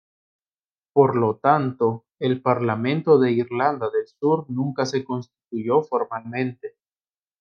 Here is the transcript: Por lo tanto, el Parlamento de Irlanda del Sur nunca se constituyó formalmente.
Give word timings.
Por 0.95 1.15
lo 1.15 1.35
tanto, 1.37 2.05
el 2.19 2.41
Parlamento 2.41 3.19
de 3.19 3.33
Irlanda 3.33 3.91
del 3.91 4.07
Sur 4.07 4.45
nunca 4.49 4.83
se 4.87 5.03
constituyó 5.05 5.83
formalmente. 5.83 6.75